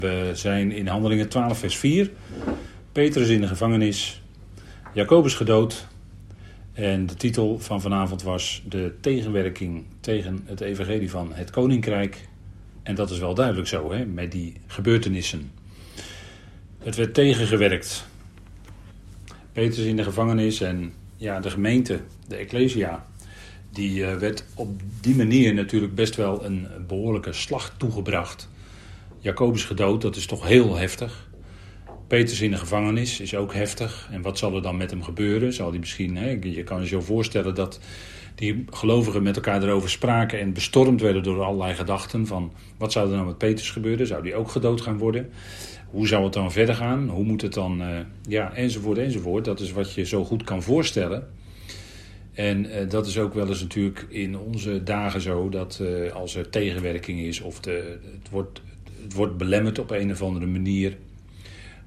[0.00, 2.10] We zijn in Handelingen 12, vers 4.
[2.92, 4.22] Petrus in de gevangenis.
[4.94, 5.86] Jacobus gedood.
[6.72, 12.28] En de titel van vanavond was De tegenwerking tegen het Evangelie van het Koninkrijk.
[12.82, 15.50] En dat is wel duidelijk zo, hè, met die gebeurtenissen.
[16.78, 18.06] Het werd tegengewerkt.
[19.52, 23.06] Petrus in de gevangenis en ja, de gemeente, de Ecclesia,
[23.70, 28.48] die eh, werd op die manier natuurlijk best wel een behoorlijke slag toegebracht.
[29.22, 31.28] Jacobus gedood, dat is toch heel heftig.
[32.08, 34.08] Petrus in de gevangenis is ook heftig.
[34.10, 35.52] En wat zal er dan met hem gebeuren?
[35.52, 37.80] Zal hij misschien, hè, je kan je zo voorstellen dat
[38.34, 43.08] die gelovigen met elkaar erover spraken en bestormd werden door allerlei gedachten van wat zou
[43.08, 44.06] er nou met Petrus gebeuren?
[44.06, 45.30] Zou die ook gedood gaan worden?
[45.90, 47.08] Hoe zou het dan verder gaan?
[47.08, 47.98] Hoe moet het dan, uh,
[48.28, 49.44] ja, enzovoort, enzovoort.
[49.44, 51.28] Dat is wat je zo goed kan voorstellen.
[52.32, 56.36] En uh, dat is ook wel eens natuurlijk in onze dagen zo, dat uh, als
[56.36, 58.60] er tegenwerking is of de, het wordt
[59.02, 60.96] het wordt belemmerd op een of andere manier,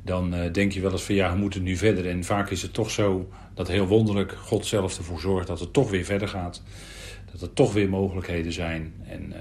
[0.04, 2.10] dan uh, denk je wel eens van ja, we moeten nu verder.
[2.10, 5.74] En vaak is het toch zo dat heel wonderlijk God zelf ervoor zorgt dat het
[5.74, 6.64] toch weer verder gaat.
[7.32, 8.94] Dat er toch weer mogelijkheden zijn.
[9.08, 9.38] En uh,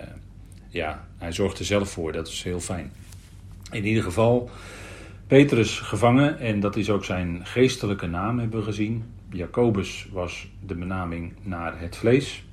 [0.69, 2.93] ja, hij zorgt er zelf voor, dat is heel fijn.
[3.71, 4.51] In ieder geval,
[5.27, 9.05] Petrus gevangen en dat is ook zijn geestelijke naam, hebben we gezien.
[9.31, 12.45] Jacobus was de benaming naar het vlees.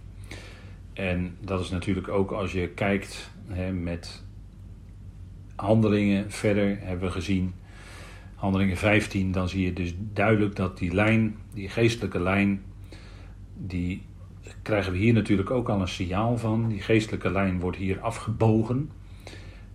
[0.93, 4.23] En dat is natuurlijk ook als je kijkt hè, met
[5.59, 7.53] handelingen verder hebben we gezien.
[8.35, 12.61] Handelingen 15, dan zie je dus duidelijk dat die lijn, die geestelijke lijn,
[13.57, 14.01] die
[14.61, 16.67] krijgen we hier natuurlijk ook al een signaal van.
[16.67, 18.91] Die geestelijke lijn wordt hier afgebogen.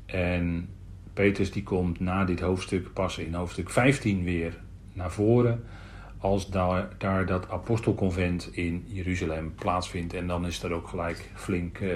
[0.06, 0.68] En
[1.12, 4.60] Petrus die komt na dit hoofdstuk pas in hoofdstuk 15 weer
[4.92, 5.64] naar voren.
[6.18, 10.14] Als daar, dat apostelconvent in Jeruzalem plaatsvindt.
[10.14, 11.92] En dan is er ook gelijk flink, uh,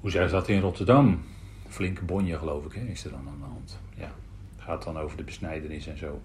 [0.00, 1.20] hoe zeg je dat in Rotterdam?
[1.68, 3.78] Flinke bonje, geloof ik, hè, is er dan aan de hand.
[3.94, 4.12] Ja,
[4.56, 6.20] gaat dan over de besnijdenis en zo.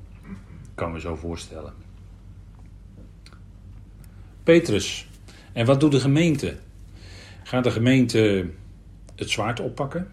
[0.76, 1.74] Kan me zo voorstellen.
[4.44, 5.08] Petrus.
[5.54, 6.58] En wat doet de gemeente?
[7.44, 8.50] Gaat de gemeente
[9.16, 10.12] het zwaard oppakken?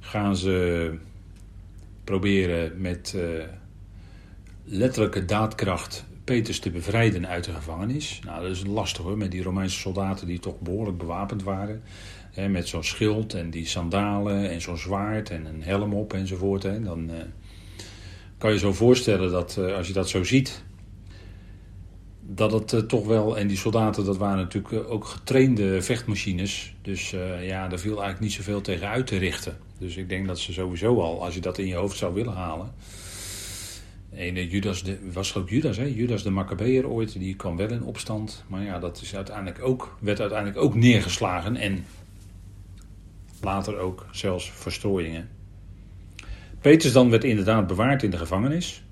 [0.00, 0.94] Gaan ze
[2.04, 3.44] proberen met uh,
[4.64, 8.20] letterlijke daadkracht Petrus te bevrijden uit de gevangenis?
[8.24, 11.82] Nou, dat is lastig hoor, met die Romeinse soldaten die toch behoorlijk bewapend waren
[12.34, 16.62] met zo'n schild en die sandalen en zo'n zwaard en een helm op enzovoort.
[16.62, 17.16] Hè, dan uh,
[18.38, 20.64] kan je zo voorstellen dat uh, als je dat zo ziet,
[22.20, 23.38] dat het uh, toch wel.
[23.38, 26.74] En die soldaten, dat waren natuurlijk ook getrainde vechtmachines.
[26.82, 27.10] Dus
[27.40, 29.58] ja, daar viel eigenlijk niet zoveel tegen uit te richten.
[29.78, 32.34] Dus ik denk dat ze sowieso al, als je dat in je hoofd zou willen
[32.34, 32.72] halen.
[34.10, 35.84] En Judas de, was ook Judas, hè?
[35.84, 38.44] Judas de Maccabeer ooit, die kwam wel in opstand.
[38.46, 41.56] Maar ja, dat is uiteindelijk ook, werd uiteindelijk ook neergeslagen.
[41.56, 41.84] En
[43.44, 45.28] later ook zelfs verstrooiingen.
[46.62, 48.82] Petrus dan werd inderdaad bewaard in de gevangenis.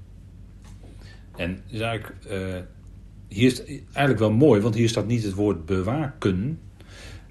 [1.37, 2.57] En is eigenlijk, uh,
[3.29, 6.61] hier is eigenlijk wel mooi, want hier staat niet het woord bewaken,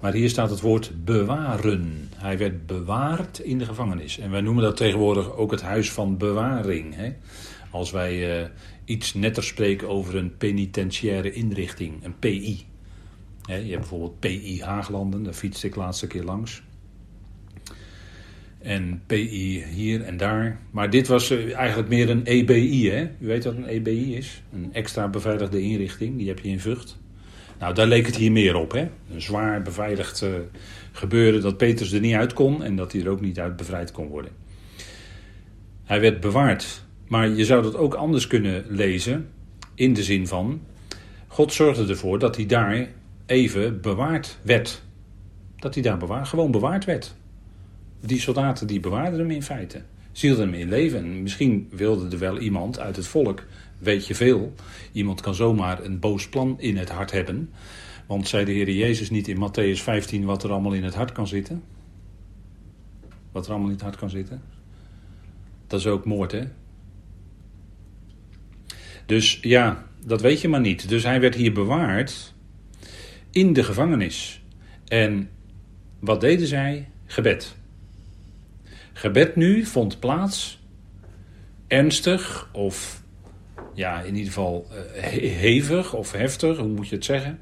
[0.00, 2.08] maar hier staat het woord bewaren.
[2.14, 4.18] Hij werd bewaard in de gevangenis.
[4.18, 6.94] En wij noemen dat tegenwoordig ook het huis van bewaring.
[6.94, 7.12] Hè?
[7.70, 8.48] Als wij uh,
[8.84, 12.66] iets netter spreken over een penitentiaire inrichting, een PI.
[13.46, 16.62] je hebt bijvoorbeeld PI Haaglanden, daar fietste ik laatste keer langs
[18.62, 20.58] en PI hier en daar.
[20.70, 22.90] Maar dit was eh, eigenlijk meer een EBI.
[22.90, 23.02] Hè?
[23.20, 24.42] U weet wat een EBI is?
[24.52, 26.16] Een extra beveiligde inrichting.
[26.16, 26.98] Die heb je in Vught.
[27.58, 28.72] Nou, daar leek het hier meer op.
[28.72, 28.88] Hè?
[29.12, 30.30] Een zwaar beveiligd uh,
[30.92, 33.92] gebeuren dat Petrus er niet uit kon en dat hij er ook niet uit bevrijd
[33.92, 34.32] kon worden.
[35.84, 36.84] Hij werd bewaard.
[37.08, 39.28] Maar je zou dat ook anders kunnen lezen.
[39.74, 40.60] In de zin van:
[41.26, 42.88] God zorgde ervoor dat hij daar
[43.26, 44.82] even bewaard werd.
[45.56, 47.14] Dat hij daar bewaard, gewoon bewaard werd
[48.00, 49.82] die soldaten die bewaarden hem in feite.
[50.12, 50.98] Ze hielden hem in leven.
[50.98, 53.46] En misschien wilde er wel iemand uit het volk,
[53.78, 54.54] weet je veel.
[54.92, 57.50] Iemand kan zomaar een boos plan in het hart hebben.
[58.06, 61.12] Want zei de Heer Jezus niet in Matthäus 15 wat er allemaal in het hart
[61.12, 61.62] kan zitten?
[63.32, 64.42] Wat er allemaal in het hart kan zitten?
[65.66, 66.44] Dat is ook moord, hè?
[69.06, 70.88] Dus ja, dat weet je maar niet.
[70.88, 72.34] Dus hij werd hier bewaard
[73.30, 74.42] in de gevangenis.
[74.86, 75.30] En
[75.98, 76.88] wat deden zij?
[77.06, 77.56] Gebed.
[78.92, 80.60] Gebed nu vond plaats,
[81.66, 83.02] ernstig of
[83.74, 85.02] ja, in ieder geval uh,
[85.36, 87.38] hevig of heftig, hoe moet je het zeggen,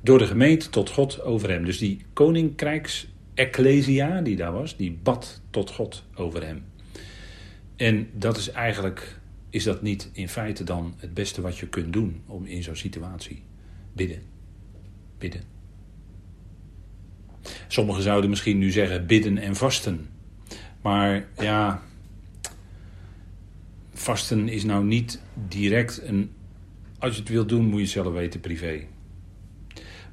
[0.00, 1.64] door de gemeente tot God over hem.
[1.64, 6.64] Dus die koninkrijks ecclesia die daar was, die bad tot God over hem.
[7.76, 9.18] En dat is eigenlijk,
[9.50, 12.76] is dat niet in feite dan het beste wat je kunt doen om in zo'n
[12.76, 13.42] situatie
[13.92, 14.22] bidden.
[15.18, 15.42] Bidden.
[17.68, 20.08] Sommigen zouden misschien nu zeggen bidden en vasten.
[20.86, 21.82] Maar ja,
[23.92, 26.30] vasten is nou niet direct een.
[26.98, 28.86] Als je het wilt doen, moet je het zelf weten privé.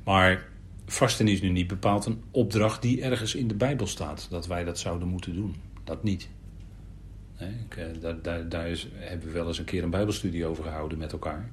[0.04, 0.48] Maar
[0.86, 4.28] vasten is nu niet bepaald een opdracht die ergens in de Bijbel staat.
[4.30, 5.56] Dat wij dat zouden moeten doen.
[5.84, 6.30] Dat niet.
[7.38, 10.64] Ik, eh, daar daar, daar is, hebben we wel eens een keer een Bijbelstudie over
[10.64, 11.50] gehouden met elkaar.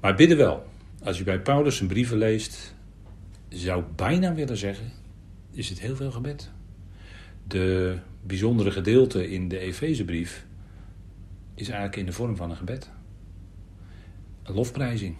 [0.00, 0.66] Maar bidden wel.
[1.02, 2.74] Als je bij Paulus zijn brieven leest,
[3.48, 4.92] zou ik bijna willen zeggen,
[5.50, 6.53] is het heel veel gebed.
[7.46, 10.46] De bijzondere gedeelte in de Efezebrief
[11.54, 12.90] is eigenlijk in de vorm van een gebed.
[14.42, 15.16] Een lofprijzing.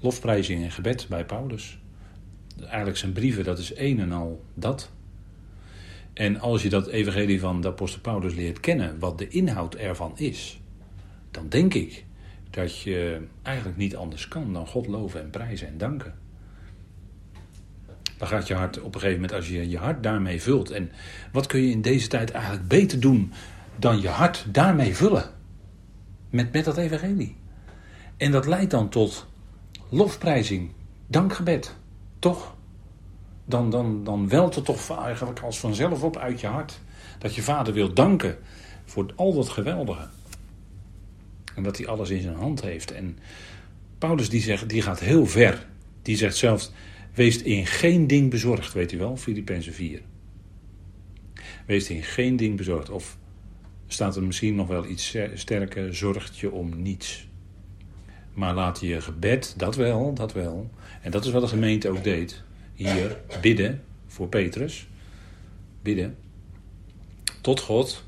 [0.00, 1.78] Lofprijzing en gebed bij Paulus.
[2.60, 4.90] Eigenlijk zijn brieven, dat is een en al dat.
[6.12, 10.18] En als je dat evangelie van de apostel Paulus leert kennen, wat de inhoud ervan
[10.18, 10.60] is,
[11.30, 12.04] dan denk ik
[12.50, 16.14] dat je eigenlijk niet anders kan dan God loven en prijzen en danken.
[18.16, 20.70] Dan gaat je hart op een gegeven moment, als je je hart daarmee vult.
[20.70, 20.92] En
[21.32, 23.32] wat kun je in deze tijd eigenlijk beter doen
[23.76, 25.30] dan je hart daarmee vullen?
[26.30, 27.36] Met, met dat evangelie.
[28.16, 29.26] En dat leidt dan tot
[29.88, 30.70] lofprijzing,
[31.06, 31.76] dankgebed.
[32.18, 32.54] Toch?
[33.44, 36.80] Dan, dan, dan welt het toch eigenlijk als vanzelf op uit je hart.
[37.18, 38.36] Dat je vader wil danken
[38.84, 40.08] voor al dat geweldige.
[41.54, 42.92] En dat hij alles in zijn hand heeft.
[42.92, 43.18] En
[43.98, 45.66] Paulus die, zegt, die gaat heel ver.
[46.02, 46.72] Die zegt zelfs,
[47.16, 50.00] wees in geen ding bezorgd, weet u wel, Filippenzen 4.
[51.66, 52.90] Wees in geen ding bezorgd.
[52.90, 53.18] Of
[53.86, 57.28] staat er misschien nog wel iets sterker, zorgt je om niets.
[58.34, 60.70] Maar laat je gebed, dat wel, dat wel.
[61.02, 62.42] En dat is wat de gemeente ook deed.
[62.74, 64.88] Hier bidden voor Petrus.
[65.82, 66.16] Bidden
[67.40, 68.04] tot God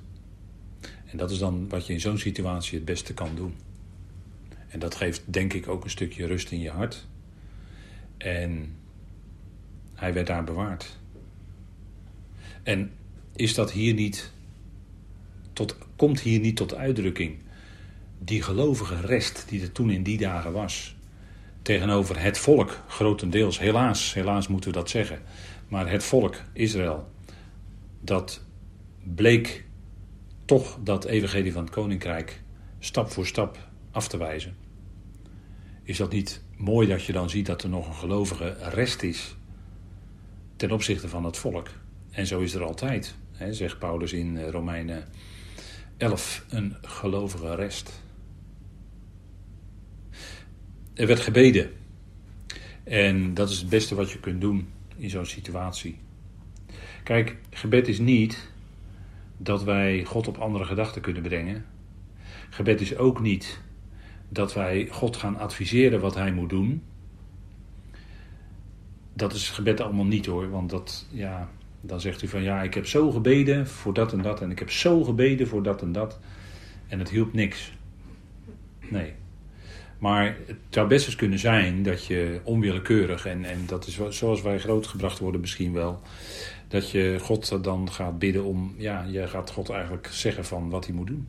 [1.11, 3.55] en dat is dan wat je in zo'n situatie het beste kan doen.
[4.69, 7.07] En dat geeft denk ik ook een stukje rust in je hart.
[8.17, 8.77] En
[9.99, 10.99] hij werd daar bewaard.
[12.63, 12.93] En
[13.37, 14.33] is dat hier niet
[15.53, 17.37] tot, komt hier niet tot uitdrukking
[18.19, 20.97] die gelovige rest die er toen in die dagen was
[21.63, 25.23] tegenover het volk grotendeels helaas helaas moeten we dat zeggen
[25.69, 27.11] maar het volk Israël
[28.01, 28.45] dat
[29.15, 29.65] bleek
[30.45, 32.43] toch dat evangelie van het koninkrijk
[32.79, 34.57] stap voor stap af te wijzen.
[35.83, 39.37] Is dat niet mooi dat je dan ziet dat er nog een gelovige rest is
[40.59, 41.69] ten opzichte van het volk?
[42.11, 45.09] En zo is er altijd, hè, zegt Paulus in eh, Romeinen
[45.97, 48.03] 11, een gelovige rest.
[50.95, 51.71] Er werd gebeden.
[52.85, 55.99] En dat is het beste wat je kunt doen in zo'n situatie.
[57.05, 58.51] Kijk, gebed is niet
[59.37, 61.65] dat wij God op andere gedachten kunnen brengen.
[62.51, 63.61] Gebed is ook niet
[64.29, 66.83] dat wij God gaan adviseren wat hij moet doen.
[69.19, 71.49] Dat is gebed allemaal niet hoor, want dat, ja,
[71.81, 74.59] dan zegt u van ja, ik heb zo gebeden voor dat en dat en ik
[74.59, 76.19] heb zo gebeden voor dat en dat
[76.89, 77.73] en het hielp niks.
[78.89, 79.13] Nee.
[79.99, 84.43] Maar het zou best eens kunnen zijn dat je onwillekeurig, en, en dat is zoals
[84.43, 86.01] wij grootgebracht worden misschien wel,
[86.69, 90.87] dat je God dan gaat bidden om, ja, je gaat God eigenlijk zeggen van wat
[90.87, 91.29] hij moet doen.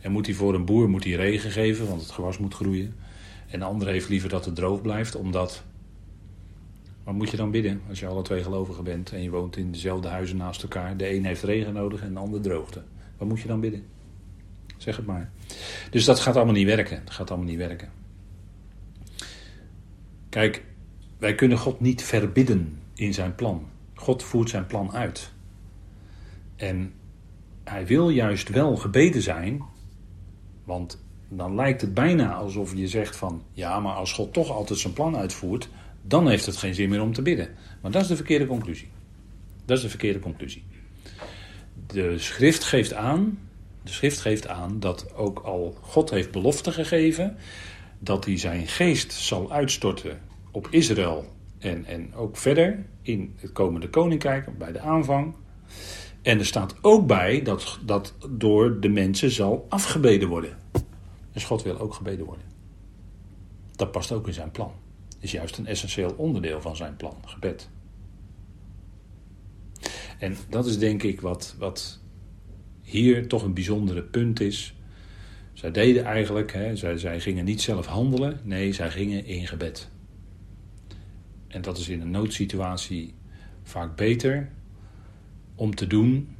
[0.00, 2.96] En moet hij voor een boer moet hij regen geven, want het gewas moet groeien.
[3.48, 5.64] En de ander heeft liever dat het droog blijft, omdat.
[7.08, 9.72] Wat moet je dan bidden als je alle twee gelovigen bent en je woont in
[9.72, 10.96] dezelfde huizen naast elkaar?
[10.96, 12.82] De een heeft regen nodig en de ander droogte.
[13.16, 13.86] Wat moet je dan bidden?
[14.76, 15.30] Zeg het maar.
[15.90, 17.02] Dus dat gaat allemaal niet werken.
[17.04, 17.88] Dat gaat allemaal niet werken.
[20.28, 20.64] Kijk,
[21.18, 23.66] wij kunnen God niet verbidden in zijn plan.
[23.94, 25.32] God voert zijn plan uit.
[26.56, 26.92] En
[27.64, 29.62] hij wil juist wel gebeden zijn,
[30.64, 34.78] want dan lijkt het bijna alsof je zegt van ja, maar als God toch altijd
[34.78, 35.68] zijn plan uitvoert,
[36.02, 37.48] dan heeft het geen zin meer om te bidden.
[37.82, 38.88] Maar dat is de verkeerde conclusie.
[39.64, 40.64] Dat is de verkeerde conclusie.
[41.86, 43.38] De schrift geeft aan,
[43.82, 47.36] de schrift geeft aan dat ook al God heeft belofte gegeven
[47.98, 51.24] dat hij zijn geest zal uitstorten op Israël
[51.58, 55.34] en, en ook verder in het komende koninkrijk, bij de aanvang.
[56.22, 60.56] En er staat ook bij dat dat door de mensen zal afgebeden worden.
[61.32, 62.44] Dus God wil ook gebeden worden.
[63.76, 64.72] Dat past ook in zijn plan.
[65.18, 67.68] Is juist een essentieel onderdeel van zijn plan, gebed.
[70.18, 72.00] En dat is denk ik wat, wat
[72.82, 74.74] hier toch een bijzondere punt is.
[75.52, 79.90] Zij deden eigenlijk, hè, zij, zij gingen niet zelf handelen, nee, zij gingen in gebed.
[81.48, 83.14] En dat is in een noodsituatie
[83.62, 84.50] vaak beter
[85.54, 86.36] om te doen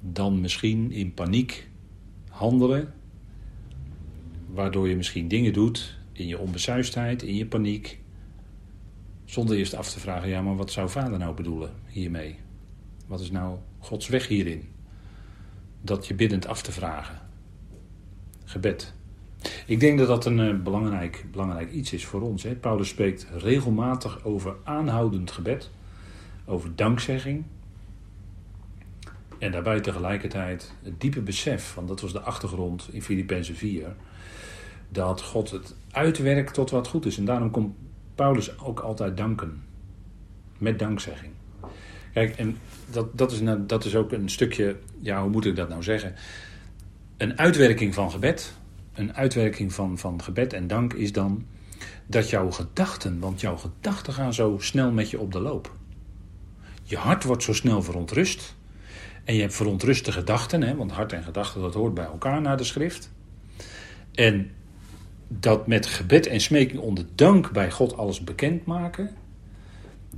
[0.00, 1.68] dan misschien in paniek
[2.28, 2.94] handelen,
[4.46, 8.00] waardoor je misschien dingen doet in je onbesuisdheid, in je paniek,
[9.24, 12.36] zonder eerst af te vragen, ja, maar wat zou vader nou bedoelen hiermee?
[13.06, 14.68] Wat is nou Gods weg hierin?
[15.80, 17.20] Dat je biddend af te vragen.
[18.44, 18.94] Gebed.
[19.66, 22.42] Ik denk dat dat een uh, belangrijk, belangrijk iets is voor ons.
[22.42, 22.54] Hè.
[22.54, 25.70] Paulus spreekt regelmatig over aanhoudend gebed,
[26.44, 27.44] over dankzegging.
[29.38, 33.94] En daarbij tegelijkertijd het diepe besef, want dat was de achtergrond in Filippenzen 4,
[34.92, 37.18] dat God het uitwerkt tot wat goed is.
[37.18, 37.74] En daarom komt
[38.14, 39.62] Paulus ook altijd danken.
[40.58, 41.32] Met dankzegging.
[42.12, 42.58] Kijk, en
[42.90, 45.82] dat, dat, is, nou, dat is ook een stukje, ja, hoe moet ik dat nou
[45.82, 46.14] zeggen?
[47.16, 48.52] Een uitwerking van gebed,
[48.94, 51.46] een uitwerking van, van gebed en dank is dan
[52.06, 55.74] dat jouw gedachten, want jouw gedachten gaan zo snel met je op de loop.
[56.82, 58.54] Je hart wordt zo snel verontrust.
[59.24, 62.56] En je hebt verontruste gedachten, hè, want hart en gedachten dat hoort bij elkaar naar
[62.56, 63.12] de schrift.
[64.12, 64.50] En
[65.40, 69.10] dat met gebed en smeking onder dank bij God alles bekendmaken,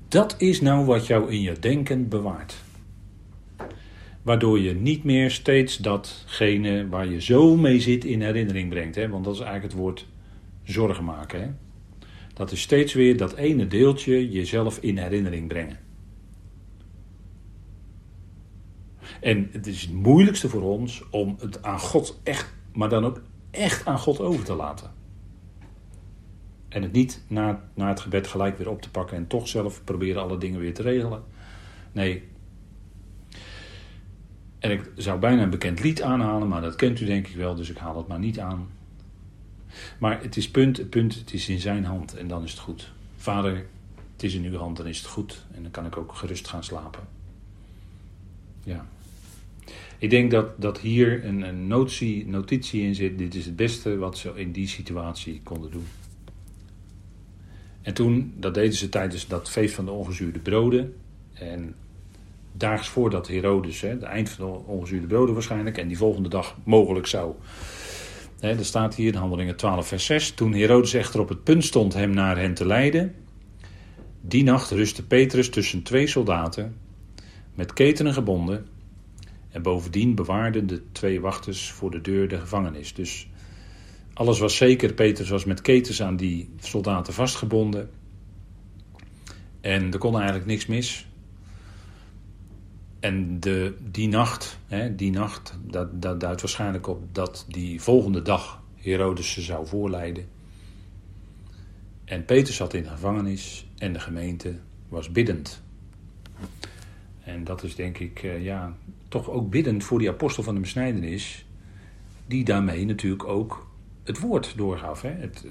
[0.09, 2.55] dat is nou wat jou in je denken bewaart.
[4.23, 8.95] Waardoor je niet meer steeds datgene waar je zo mee zit in herinnering brengt.
[8.95, 9.09] Hè?
[9.09, 10.07] Want dat is eigenlijk het woord
[10.63, 11.41] zorgen maken.
[11.41, 11.49] Hè?
[12.35, 15.79] Dat is steeds weer dat ene deeltje jezelf in herinnering brengen.
[19.21, 23.23] En het is het moeilijkste voor ons om het aan God echt, maar dan ook
[23.51, 25.04] echt aan God over te laten.
[26.75, 29.85] En het niet na, na het gebed gelijk weer op te pakken en toch zelf
[29.85, 31.23] proberen alle dingen weer te regelen.
[31.93, 32.23] Nee.
[34.59, 37.55] En ik zou bijna een bekend lied aanhalen, maar dat kent u denk ik wel,
[37.55, 38.69] dus ik haal het maar niet aan.
[39.99, 42.93] Maar het is punt, punt, het is in zijn hand en dan is het goed.
[43.17, 43.67] Vader,
[44.13, 45.45] het is in uw hand, dan is het goed.
[45.55, 47.03] En dan kan ik ook gerust gaan slapen.
[48.65, 48.87] Ja.
[49.99, 53.19] Ik denk dat, dat hier een, een notitie in zit.
[53.19, 55.87] Dit is het beste wat ze in die situatie konden doen.
[57.85, 60.95] En toen, dat deden ze tijdens dat feest van de ongezuurde broden.
[61.33, 61.75] En
[62.53, 66.57] daags voordat Herodes, hè, het eind van de ongezuurde broden waarschijnlijk, en die volgende dag
[66.65, 67.35] mogelijk zou.
[68.41, 70.31] Hè, staat hier in Handelingen 12, vers 6.
[70.31, 73.15] Toen Herodes echter op het punt stond hem naar hen te leiden.
[74.21, 76.77] Die nacht rustte Petrus tussen twee soldaten,
[77.55, 78.67] met ketenen gebonden.
[79.51, 82.95] En bovendien bewaarden de twee wachters voor de deur de gevangenis.
[82.95, 83.29] Dus
[84.15, 84.93] alles was zeker.
[84.93, 87.91] Petrus was met ketens aan die soldaten vastgebonden.
[89.61, 91.07] En er kon eigenlijk niks mis.
[93.01, 98.23] En de, die nacht, hè, die nacht, dat, dat duidt waarschijnlijk op dat die volgende
[98.23, 100.29] dag Herodes ze zou voorleiden.
[102.05, 105.63] En Petrus zat in de gevangenis en de gemeente was biddend.
[107.21, 108.77] En dat is denk ik, eh, ja,
[109.09, 111.47] toch ook biddend voor die apostel van de besnijdenis,
[112.27, 113.67] die daarmee natuurlijk ook
[114.05, 115.03] het woord doorgaf.
[115.03, 115.11] Hè?
[115.11, 115.45] Het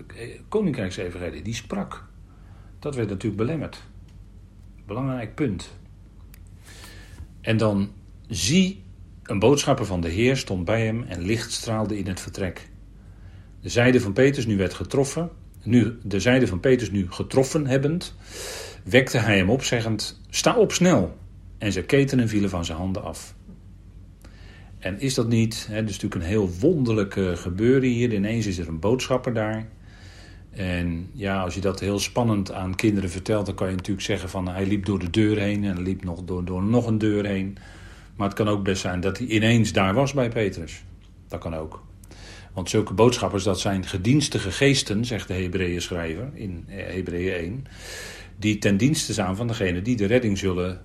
[0.48, 2.08] koninkrijksevangelie, die sprak.
[2.80, 3.84] Dat werd natuurlijk belemmerd.
[4.86, 5.72] Belangrijk punt.
[7.42, 7.92] En dan
[8.28, 8.84] zie,
[9.24, 12.70] een boodschapper van de Heer stond bij hem en licht straalde in het vertrek.
[13.62, 15.30] De zijde van Petrus nu werd getroffen,
[15.64, 18.16] nu de zijde van Petrus nu getroffen hebbend,
[18.84, 21.18] wekte hij hem op, zeggend: Sta op snel!
[21.58, 23.36] En zijn ketenen vielen van zijn handen af.
[24.84, 28.14] En is dat niet, hè, is natuurlijk een heel wonderlijk gebeuren hier.
[28.14, 29.68] Ineens is er een boodschapper daar.
[30.52, 34.30] En ja, als je dat heel spannend aan kinderen vertelt, dan kan je natuurlijk zeggen
[34.30, 37.26] van hij liep door de deur heen en liep nog door, door nog een deur
[37.26, 37.58] heen.
[38.16, 40.84] Maar het kan ook best zijn dat hij ineens daar was bij Petrus.
[41.28, 41.84] Dat kan ook.
[42.54, 47.66] Want zulke boodschappers, dat zijn gedienstige geesten, zegt de Hebreeën schrijver in Hebreeën 1,
[48.38, 50.82] die ten dienste zijn van degene die de redding zullen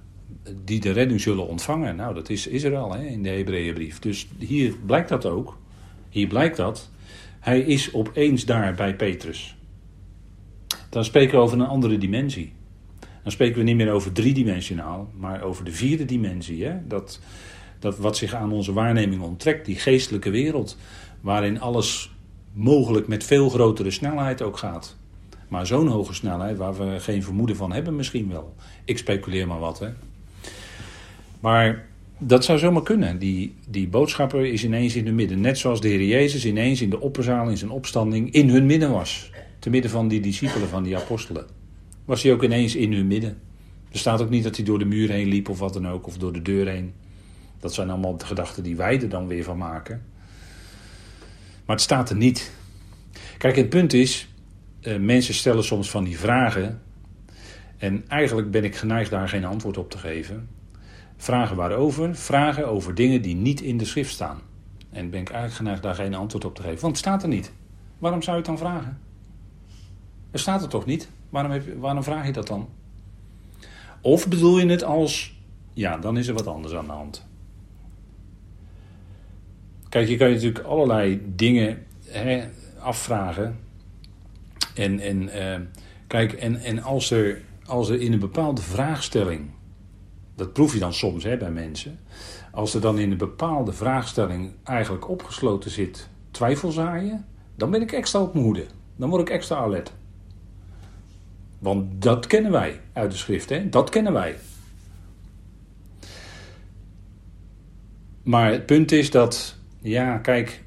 [0.64, 1.96] die de redding zullen ontvangen.
[1.96, 3.98] Nou, dat is Israël hè, in de Hebreeënbrief.
[3.98, 5.58] Dus hier blijkt dat ook.
[6.08, 6.90] Hier blijkt dat.
[7.40, 9.56] Hij is opeens daar bij Petrus.
[10.90, 12.52] Dan spreken we over een andere dimensie.
[13.22, 16.64] Dan spreken we niet meer over driedimensionaal, maar over de vierde dimensie.
[16.64, 16.86] Hè?
[16.86, 17.20] Dat,
[17.78, 20.76] dat wat zich aan onze waarneming onttrekt, die geestelijke wereld,
[21.20, 22.14] waarin alles
[22.52, 24.96] mogelijk met veel grotere snelheid ook gaat.
[25.48, 28.54] Maar zo'n hoge snelheid waar we geen vermoeden van hebben misschien wel.
[28.84, 29.88] Ik speculeer maar wat, hè.
[31.40, 31.86] Maar
[32.18, 33.18] dat zou zomaar kunnen.
[33.18, 35.40] Die, die boodschapper is ineens in hun midden.
[35.40, 38.90] Net zoals de Heer Jezus ineens in de opperzaal in zijn opstanding in hun midden
[38.90, 39.30] was.
[39.58, 41.46] Te midden van die discipelen, van die apostelen.
[42.04, 43.38] Was hij ook ineens in hun midden.
[43.92, 46.06] Er staat ook niet dat hij door de muur heen liep of wat dan ook.
[46.06, 46.92] Of door de deur heen.
[47.60, 50.02] Dat zijn allemaal de gedachten die wij er dan weer van maken.
[51.66, 52.52] Maar het staat er niet.
[53.38, 54.28] Kijk, het punt is,
[54.82, 56.80] uh, mensen stellen soms van die vragen.
[57.78, 60.48] En eigenlijk ben ik geneigd daar geen antwoord op te geven.
[61.18, 62.16] Vragen waarover?
[62.16, 64.40] Vragen over dingen die niet in de schrift staan.
[64.90, 66.80] En ben ik eigenlijk geneigd daar geen antwoord op te geven.
[66.80, 67.52] Want het staat er niet.
[67.98, 68.98] Waarom zou je het dan vragen?
[70.30, 71.08] Er staat er toch niet?
[71.30, 72.68] Waarom, heb je, waarom vraag je dat dan?
[74.00, 75.36] Of bedoel je het als
[75.72, 77.26] ja, dan is er wat anders aan de hand.
[79.88, 82.48] Kijk, je kan je natuurlijk allerlei dingen hè,
[82.78, 83.58] afvragen.
[84.74, 85.66] En, en, uh,
[86.06, 89.50] kijk, en, en als, er, als er in een bepaalde vraagstelling,
[90.38, 91.98] dat proef je dan soms hè, bij mensen,
[92.52, 98.20] als er dan in een bepaalde vraagstelling eigenlijk opgesloten zit twijfelzaaien, dan ben ik extra
[98.20, 98.34] op.
[98.96, 99.92] Dan word ik extra alert.
[101.58, 103.68] Want dat kennen wij uit de schrift, hè?
[103.68, 104.36] dat kennen wij.
[108.22, 110.62] Maar het punt is dat, ja, kijk,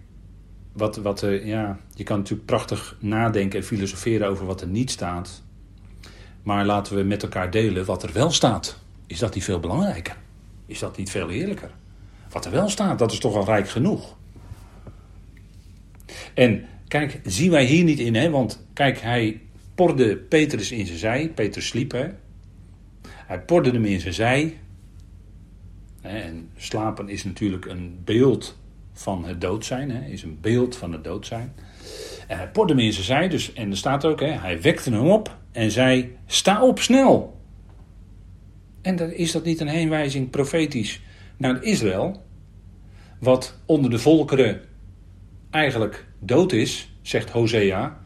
[0.73, 5.41] wat, wat ja, je kan natuurlijk prachtig nadenken en filosoferen over wat er niet staat.
[6.43, 8.79] Maar laten we met elkaar delen wat er wel staat.
[9.11, 10.15] Is dat niet veel belangrijker?
[10.65, 11.71] Is dat niet veel eerlijker?
[12.29, 14.15] Wat er wel staat, dat is toch al rijk genoeg.
[16.33, 18.29] En kijk, zien wij hier niet in, hè?
[18.29, 19.41] want kijk, hij
[19.75, 21.31] porde Petrus in zijn zij.
[21.35, 22.07] Petrus sliep, hè?
[23.07, 24.57] Hij porde hem in zijn zij.
[26.01, 28.57] En slapen is natuurlijk een beeld
[28.93, 30.09] van het dood zijn, hè?
[30.09, 31.53] is een beeld van het dood zijn.
[32.27, 34.91] En hij porde hem in zijn zij, dus, en er staat ook, hè, hij wekte
[34.91, 37.39] hem op en zei: Sta op, snel!
[38.81, 41.01] En is dat niet een heenwijzing profetisch
[41.37, 42.21] naar Israël,
[43.19, 44.61] wat onder de volkeren
[45.49, 47.99] eigenlijk dood is, zegt Hosea.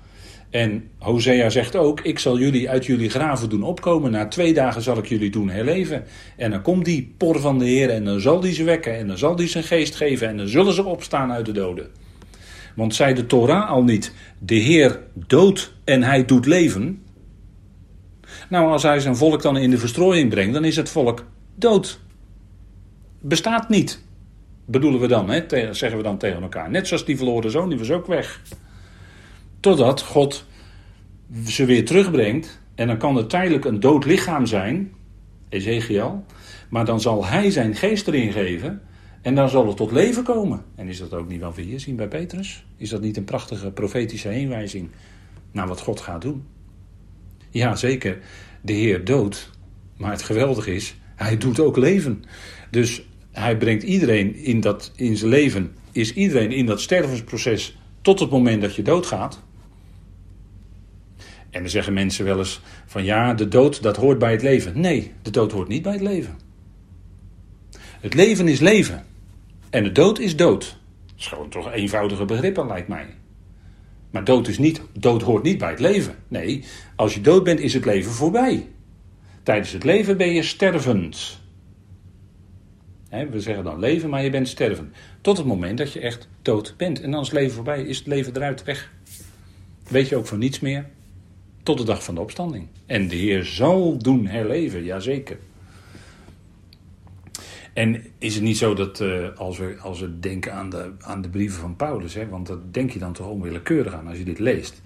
[0.50, 4.12] En Hosea zegt ook: Ik zal jullie uit jullie graven doen opkomen.
[4.12, 6.03] Na twee dagen zal ik jullie doen herleven.
[6.38, 8.98] En dan komt die por van de Heer en dan zal die ze wekken.
[8.98, 10.27] En dan zal die zijn geest geven.
[10.27, 11.88] En dan zullen ze opstaan uit de doden.
[12.75, 17.03] Want zei de Torah al niet: De Heer doodt en hij doet leven.
[18.56, 22.00] Nou, als hij zijn volk dan in de verstrooiing brengt, dan is het volk dood.
[23.20, 24.02] Bestaat niet.
[24.66, 25.44] Bedoelen we dan, hè?
[25.74, 26.70] zeggen we dan tegen elkaar.
[26.70, 28.42] Net zoals die verloren zoon, die was ook weg.
[29.60, 30.46] Totdat God
[31.48, 32.60] ze weer terugbrengt.
[32.76, 34.94] En dan kan het tijdelijk een dood lichaam zijn,
[35.50, 36.26] Ezekiel.
[36.70, 38.82] Maar dan zal hij zijn geest erin geven.
[39.22, 40.64] En dan zal het tot leven komen.
[40.76, 42.66] En is dat ook niet wel weer hier zien bij Petrus?
[42.78, 44.90] Is dat niet een prachtige profetische heenwijzing
[45.51, 46.44] naar wat God gaat doen?
[47.50, 48.18] Ja, zeker.
[48.66, 49.50] De Heer doodt.
[49.98, 52.24] Maar het geweldige is, hij doet ook leven.
[52.72, 53.01] Dus
[53.32, 58.30] hij brengt iedereen in, dat, in zijn leven, is iedereen in dat stervensproces tot het
[58.30, 59.40] moment dat je doodgaat.
[61.50, 64.80] En dan zeggen mensen wel eens van ja, de dood dat hoort bij het leven.
[64.80, 66.38] Nee, de dood hoort niet bij het leven.
[68.00, 69.06] Het leven is leven.
[69.70, 70.78] En de dood is dood.
[71.06, 73.08] Dat is gewoon toch eenvoudige begrippen, lijkt mij.
[74.16, 76.16] Maar dood, is niet, dood hoort niet bij het leven.
[76.28, 76.64] Nee,
[76.96, 78.68] als je dood bent, is het leven voorbij.
[79.44, 81.40] Tijdens het leven ben je stervend.
[83.10, 84.94] we zeggen dan leven, maar je bent sterven.
[85.22, 87.01] Tot het moment dat je echt dood bent.
[87.01, 88.92] En dan is het leven voorbij, is het leven eruit weg.
[89.88, 90.90] Weet je ook van niets meer.
[91.64, 92.68] Tot de dag van de opstanding.
[92.86, 95.38] En de Heer zal doen herleven, jazeker.
[97.75, 101.22] En is het niet zo dat uh, als, we, als we denken aan de, aan
[101.22, 104.24] de brieven van Paulus, hè, want dat denk je dan toch onwillekeurig aan als je
[104.24, 104.81] dit leest,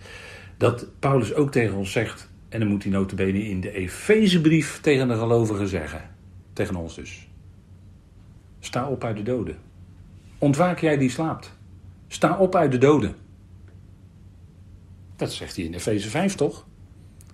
[0.57, 5.07] dat Paulus ook tegen ons zegt, en dan moet hij notabene in de Efezebrief tegen
[5.07, 6.09] de gelovigen zeggen,
[6.53, 7.27] tegen ons dus.
[8.59, 9.57] Sta op uit de doden.
[10.37, 11.57] Ontwaak jij die slaapt.
[12.07, 13.15] Sta op uit de doden.
[15.15, 16.65] Dat zegt hij in Efeze 5 toch?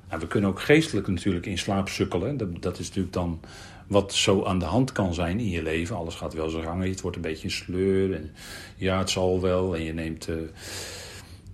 [0.09, 2.37] Nou, we kunnen ook geestelijk natuurlijk in slaap sukkelen.
[2.37, 3.39] Dat, dat, is natuurlijk dan
[3.87, 5.95] wat zo aan de hand kan zijn in je leven.
[5.95, 8.13] Alles gaat wel zo gangen, het wordt een beetje een sleur.
[8.13, 8.31] En,
[8.75, 9.75] ja, het zal wel.
[9.75, 10.35] En je neemt uh,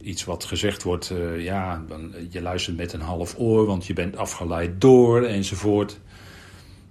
[0.02, 1.86] iets wat gezegd wordt, uh, ja,
[2.30, 6.00] je luistert met een half oor, want je bent afgeleid door enzovoort.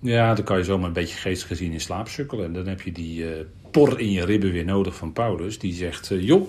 [0.00, 2.44] Ja, dan kan je zomaar een beetje geestelijk gezien in slaap sukkelen.
[2.44, 5.58] En dan heb je die uh, por in je ribben weer nodig van Paulus.
[5.58, 6.48] Die zegt, joh,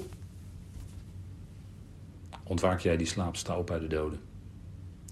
[2.43, 4.19] ontwaak jij die slaap, sta uit de doden.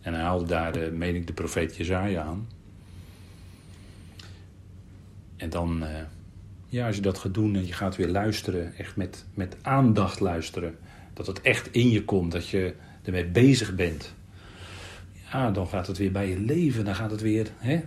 [0.02, 2.48] En hij haalde daar, meen ik, de profeet Jezaja aan.
[5.40, 5.90] En dan, uh,
[6.66, 10.20] ja, als je dat gaat doen en je gaat weer luisteren, echt met, met aandacht
[10.20, 10.78] luisteren,
[11.14, 12.74] dat het echt in je komt, dat je
[13.04, 14.14] ermee bezig bent.
[15.32, 17.82] Ja, dan gaat het weer bij je leven, dan gaat het weer, hè?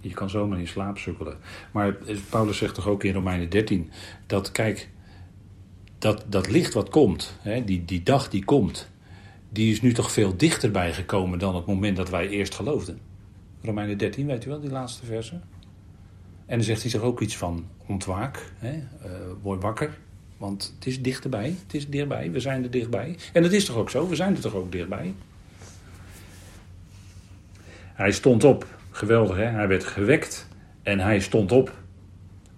[0.00, 1.36] Je kan zomaar in slaap sukkelen.
[1.72, 1.96] Maar
[2.28, 3.90] Paulus zegt toch ook in Romeinen 13,
[4.26, 4.88] dat kijk,
[5.98, 8.90] dat, dat licht wat komt, hè, die, die dag die komt,
[9.48, 13.13] die is nu toch veel dichterbij gekomen dan het moment dat wij eerst geloofden.
[13.64, 15.34] Romeinen 13, weet u wel, die laatste verse.
[16.46, 18.82] En dan zegt hij zich ook iets van ontwaak, hè, uh,
[19.42, 19.98] word wakker,
[20.36, 23.16] want het is dichterbij, het is dichtbij, we zijn er dichtbij.
[23.32, 25.14] En dat is toch ook zo, we zijn er toch ook dichtbij.
[27.94, 30.48] Hij stond op, geweldig hè, hij werd gewekt
[30.82, 31.72] en hij stond op.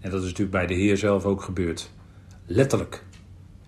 [0.01, 1.91] En dat is natuurlijk bij de Heer zelf ook gebeurd.
[2.47, 3.05] Letterlijk.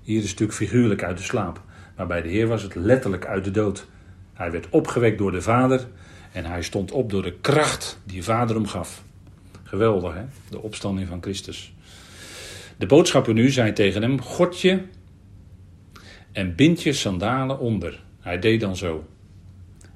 [0.03, 1.62] Hier is het natuurlijk figuurlijk uit de slaap.
[1.96, 3.88] Maar bij de Heer was het letterlijk uit de dood.
[4.33, 5.88] Hij werd opgewekt door de Vader
[6.33, 9.05] En hij stond op door de kracht die vader hem gaf.
[9.62, 10.25] Geweldig, hè?
[10.51, 11.73] De opstanding van Christus.
[12.77, 14.83] De boodschapper nu zei tegen hem: God je
[16.33, 18.03] en bind je sandalen onder.
[18.21, 19.07] Hij deed dan zo.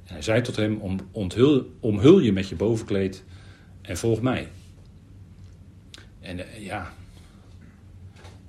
[0.05, 0.81] Hij zei tot hem:
[1.81, 3.25] Omhul je met je bovenkleed
[3.83, 4.49] en volg mij.
[6.21, 6.93] En uh, ja,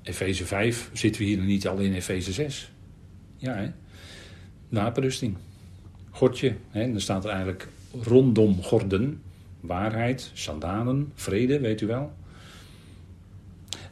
[0.04, 2.72] Efeze 5, zitten we hier niet al in Efeze 6?
[3.38, 3.72] Ja, hè?
[4.70, 5.38] Wapenrusting.
[6.16, 6.92] Godje, hè?
[6.92, 7.68] dan staat er eigenlijk
[8.02, 9.22] rondom gorden,
[9.60, 12.14] waarheid, sandalen, vrede, weet u wel.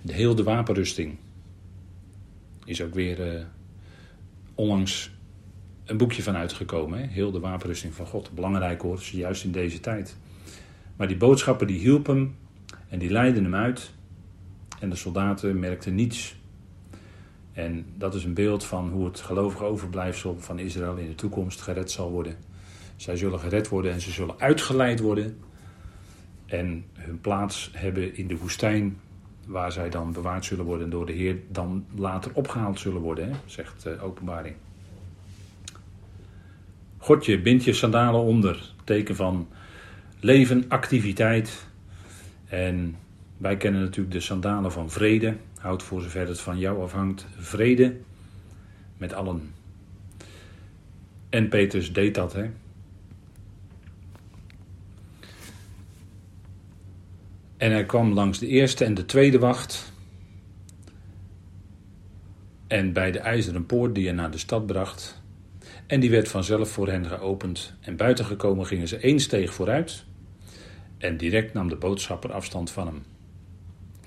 [0.02, 1.18] De heel de wapenrusting
[2.66, 3.42] is ook weer uh,
[4.56, 5.12] onlangs
[5.86, 7.08] een boekje van uitgekomen.
[7.08, 8.32] Heel de wapenrusting van God.
[8.32, 10.18] Belangrijk hoor, juist in deze tijd.
[10.96, 12.36] Maar die boodschappen die hielpen
[12.90, 13.92] en die leidden hem uit.
[14.80, 16.36] En de soldaten merkten niets.
[17.54, 21.62] En dat is een beeld van hoe het gelovige overblijfsel van Israël in de toekomst
[21.62, 22.36] gered zal worden.
[22.96, 25.40] Zij zullen gered worden en ze zullen uitgeleid worden.
[26.46, 29.00] En hun plaats hebben in de woestijn,
[29.46, 33.84] waar zij dan bewaard zullen worden door de Heer, dan later opgehaald zullen worden, zegt
[33.84, 34.56] de openbaring.
[36.98, 39.48] Godje, bind je sandalen onder, teken van
[40.20, 41.66] leven, activiteit.
[42.46, 42.96] En
[43.38, 45.36] wij kennen natuurlijk de sandalen van vrede.
[45.62, 47.98] Houd voor zover het van jou afhangt vrede
[48.98, 49.54] met allen.
[51.30, 52.50] En Petrus deed dat, hè.
[57.58, 59.94] En hij kwam langs de eerste en de tweede wacht.
[62.68, 65.22] En bij de ijzeren poort die hij naar de stad bracht.
[65.88, 67.74] En die werd vanzelf voor hen geopend.
[67.80, 70.06] En buiten gekomen gingen ze één steeg vooruit.
[70.98, 73.04] En direct nam de boodschapper afstand van hem.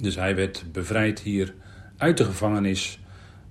[0.00, 1.54] Dus hij werd bevrijd hier
[1.96, 2.98] uit de gevangenis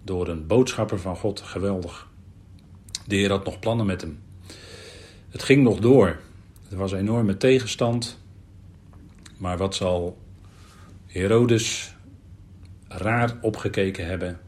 [0.03, 1.41] door een boodschapper van God.
[1.41, 2.09] Geweldig.
[3.07, 4.19] De Heer had nog plannen met hem.
[5.29, 6.19] Het ging nog door.
[6.69, 8.21] Er was enorme tegenstand.
[9.37, 10.17] Maar wat zal
[11.05, 11.95] Herodes
[12.87, 14.39] raar opgekeken hebben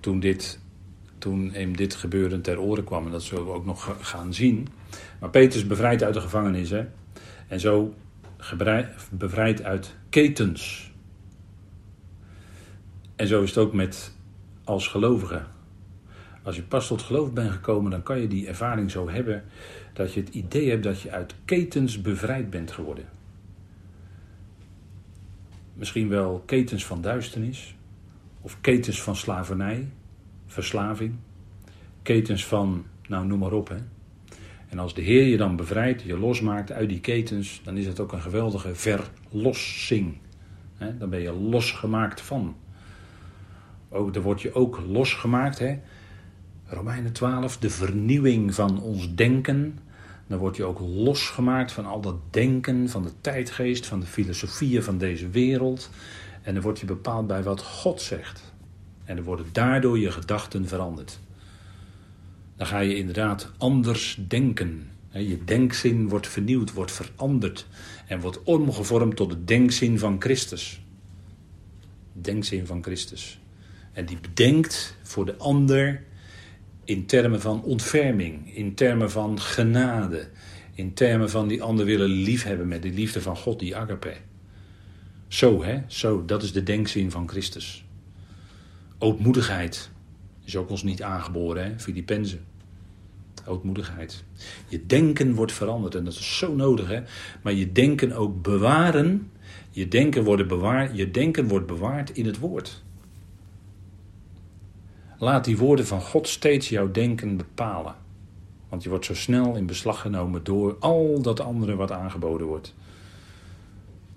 [0.00, 0.58] toen, dit,
[1.18, 3.06] toen hem dit gebeuren ter oren kwam.
[3.06, 4.68] En dat zullen we ook nog gaan zien.
[5.20, 6.70] Maar Petrus bevrijd uit de gevangenis.
[6.70, 6.84] Hè?
[7.48, 7.94] En zo
[9.10, 10.85] bevrijd uit ketens.
[13.16, 14.14] En zo is het ook met
[14.64, 15.42] als gelovige.
[16.42, 19.44] Als je pas tot geloof bent gekomen, dan kan je die ervaring zo hebben
[19.92, 23.04] dat je het idee hebt dat je uit ketens bevrijd bent geworden.
[25.74, 27.76] Misschien wel ketens van duisternis,
[28.40, 29.88] of ketens van slavernij,
[30.46, 31.14] verslaving,
[32.02, 33.68] ketens van, nou noem maar op.
[33.68, 33.76] Hè.
[34.68, 38.00] En als de Heer je dan bevrijdt, je losmaakt uit die ketens, dan is het
[38.00, 40.16] ook een geweldige verlossing.
[40.98, 42.56] Dan ben je losgemaakt van.
[43.88, 45.58] Ook, dan word je ook losgemaakt.
[45.58, 45.78] Hè?
[46.66, 49.78] Romeinen 12, de vernieuwing van ons denken.
[50.26, 54.82] Dan word je ook losgemaakt van al dat denken, van de tijdgeest, van de filosofieën
[54.82, 55.90] van deze wereld.
[56.42, 58.54] En dan word je bepaald bij wat God zegt.
[59.04, 61.18] En dan worden daardoor je gedachten veranderd.
[62.56, 64.90] Dan ga je inderdaad anders denken.
[65.10, 67.66] Je denkzin wordt vernieuwd, wordt veranderd
[68.06, 70.80] en wordt omgevormd tot de denkzin van Christus.
[72.12, 73.40] Denkzin van Christus.
[73.96, 76.02] En die bedenkt voor de ander
[76.84, 80.28] in termen van ontferming, in termen van genade,
[80.74, 84.14] in termen van die ander willen liefhebben met de liefde van God, die agape.
[85.28, 85.80] Zo, hè?
[85.86, 87.84] Zo, dat is de denkzin van Christus.
[88.98, 89.90] Ootmoedigheid
[90.44, 91.78] is ook ons niet aangeboren, hè?
[91.78, 92.44] Filippenzen.
[93.46, 94.24] Ootmoedigheid.
[94.68, 97.00] Je denken wordt veranderd en dat is zo nodig, hè?
[97.42, 99.30] Maar je denken ook bewaren.
[99.70, 102.84] Je denken, worden bewaard, je denken wordt bewaard in het woord.
[105.18, 107.94] Laat die woorden van God steeds jouw denken bepalen.
[108.68, 112.74] Want je wordt zo snel in beslag genomen door al dat andere wat aangeboden wordt.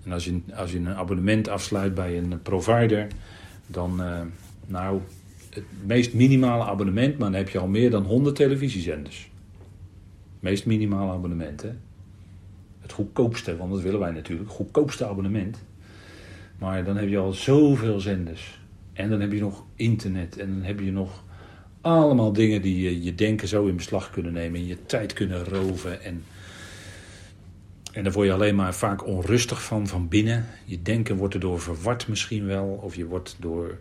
[0.04, 3.06] En als je, als je een abonnement afsluit bij een provider,
[3.66, 4.20] dan, uh,
[4.66, 5.00] nou,
[5.50, 9.30] het meest minimale abonnement, maar dan heb je al meer dan 100 televisiezenders.
[10.40, 11.72] Meest minimale abonnement, hè?
[12.80, 15.64] Het goedkoopste, want dat willen wij natuurlijk, goedkoopste abonnement.
[16.58, 18.59] Maar dan heb je al zoveel zenders.
[19.00, 21.24] En dan heb je nog internet en dan heb je nog
[21.80, 25.44] allemaal dingen die je, je denken zo in beslag kunnen nemen en je tijd kunnen
[25.44, 26.02] roven.
[26.02, 26.24] En,
[27.92, 30.46] en daar word je alleen maar vaak onrustig van, van binnen.
[30.64, 33.78] Je denken wordt erdoor verward misschien wel, of je wordt door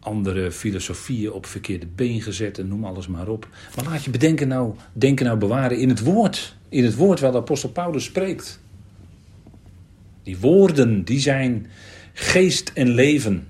[0.00, 3.48] andere filosofieën op verkeerde been gezet en noem alles maar op.
[3.76, 6.56] Maar laat je bedenken nou, denken nou bewaren in het woord.
[6.68, 8.60] In het woord waar de apostel Paulus spreekt.
[10.22, 11.66] Die woorden, die zijn
[12.12, 13.46] geest en leven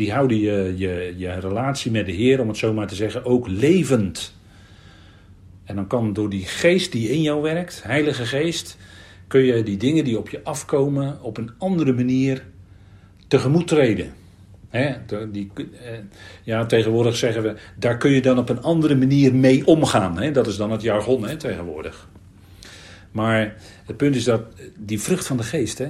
[0.00, 3.24] die houden je, je, je relatie met de Heer, om het zo maar te zeggen,
[3.24, 4.34] ook levend.
[5.64, 8.76] En dan kan door die geest die in jou werkt, Heilige Geest,
[9.26, 12.44] kun je die dingen die op je afkomen op een andere manier
[13.28, 14.12] tegemoet treden.
[15.32, 15.98] Die, eh,
[16.42, 20.32] ja, tegenwoordig zeggen we, daar kun je dan op een andere manier mee omgaan.
[20.32, 22.08] Dat is dan het jargon hè, tegenwoordig.
[23.10, 24.42] Maar het punt is dat
[24.78, 25.88] die vrucht van de geest, hè?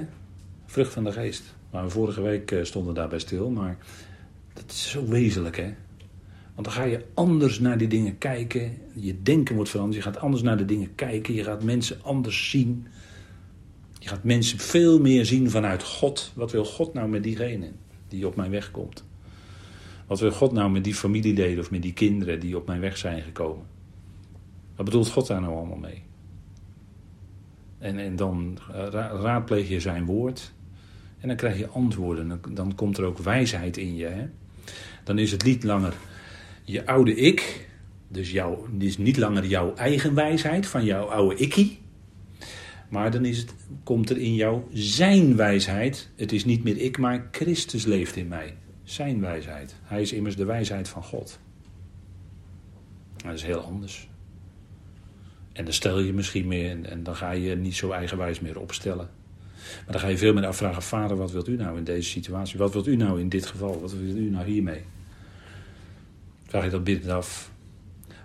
[0.65, 1.43] vrucht van de geest.
[1.71, 3.77] Maar vorige week eh, stonden daarbij stil, maar
[4.53, 5.73] dat is zo wezenlijk hè.
[6.53, 8.77] Want dan ga je anders naar die dingen kijken.
[8.93, 10.03] Je denken wordt veranderd.
[10.03, 11.33] Je gaat anders naar de dingen kijken.
[11.33, 12.87] Je gaat mensen anders zien.
[13.99, 16.31] Je gaat mensen veel meer zien vanuit God.
[16.35, 17.71] Wat wil God nou met diegene
[18.07, 19.03] die op mijn weg komt?
[20.07, 22.97] Wat wil God nou met die familieleden of met die kinderen die op mijn weg
[22.97, 23.65] zijn gekomen?
[24.75, 26.03] Wat bedoelt God daar nou allemaal mee?
[27.77, 28.57] En, en dan
[29.21, 30.53] raadpleeg je zijn woord.
[31.21, 32.41] En dan krijg je antwoorden.
[32.53, 34.05] Dan, komt er ook wijsheid in je.
[34.05, 34.25] Hè?
[35.03, 35.93] Dan is het niet langer
[36.63, 37.69] je oude ik.
[38.07, 41.79] Dus jouw, is niet langer jouw eigen wijsheid van jouw oude ikkie.
[42.89, 43.53] Maar dan is het,
[43.83, 46.09] komt er in jou zijn wijsheid.
[46.15, 48.55] Het is niet meer ik, maar Christus leeft in mij.
[48.83, 49.75] Zijn wijsheid.
[49.83, 51.39] Hij is immers de wijsheid van God.
[53.15, 54.09] Dat is heel anders.
[55.53, 58.59] En dan stel je misschien meer en, en dan ga je niet zo eigenwijs meer
[58.59, 59.09] opstellen.
[59.83, 62.57] Maar dan ga je veel meer afvragen: Vader, wat wilt u nou in deze situatie?
[62.57, 63.81] Wat wilt u nou in dit geval?
[63.81, 64.83] Wat wilt u nou hiermee?
[66.47, 67.51] Vraag je dat binnen af.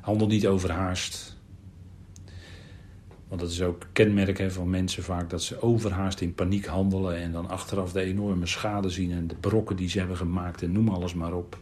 [0.01, 1.37] Handel niet overhaast.
[3.29, 7.33] Want dat is ook kenmerk van mensen vaak dat ze overhaast in paniek handelen en
[7.33, 10.89] dan achteraf de enorme schade zien en de brokken die ze hebben gemaakt en noem
[10.89, 11.59] alles maar op.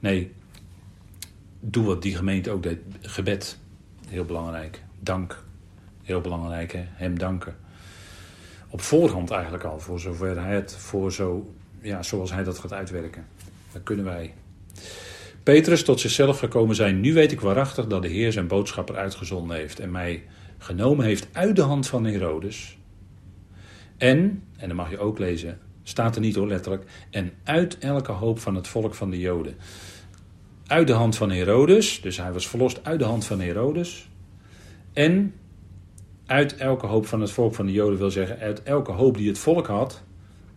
[0.00, 0.32] Nee,
[1.60, 2.78] doe wat die gemeente ook deed.
[3.00, 3.58] Gebed,
[4.08, 4.82] heel belangrijk.
[5.00, 5.44] Dank,
[6.02, 6.72] heel belangrijk.
[6.72, 6.84] Hè?
[6.86, 7.56] Hem danken.
[8.70, 12.72] Op voorhand eigenlijk al, voor zover hij het, voor zo, ja, zoals hij dat gaat
[12.72, 13.26] uitwerken.
[13.72, 14.34] Dan kunnen wij.
[15.42, 17.00] Petrus tot zichzelf gekomen zijn.
[17.00, 20.24] Nu weet ik waarachtig dat de Heer zijn boodschapper uitgezonden heeft en mij
[20.58, 22.78] genomen heeft uit de hand van Herodes.
[23.96, 28.12] En, en dan mag je ook lezen, staat er niet hoor letterlijk, en uit elke
[28.12, 29.54] hoop van het volk van de Joden
[30.70, 34.08] uit de hand van Herodes, dus hij was verlost uit de hand van Herodes.
[34.92, 35.34] En
[36.30, 39.28] uit elke hoop van het volk van de Joden wil zeggen, uit elke hoop die
[39.28, 40.02] het volk had,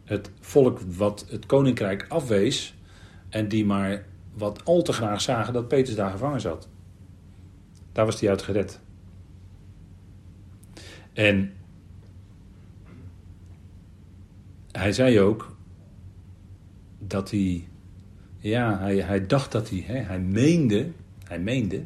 [0.03, 2.75] het volk wat het koninkrijk afwees
[3.29, 6.69] en die maar wat al te graag zagen dat Petrus daar gevangen zat.
[7.91, 8.79] Daar was hij uit gered.
[11.13, 11.53] En
[14.71, 15.55] hij zei ook
[16.99, 17.67] dat hij
[18.39, 20.91] ja, hij, hij dacht dat hij, hè, hij meende,
[21.23, 21.83] hij meende,